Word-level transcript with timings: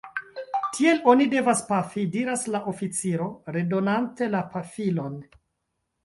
Tiel 0.75 1.01
oni 1.11 1.25
devas 1.33 1.59
pafi, 1.67 2.05
diras 2.15 2.45
la 2.55 2.61
oficiro, 2.71 3.27
redonante 3.57 4.31
la 4.37 4.41
pafilon. 4.55 5.21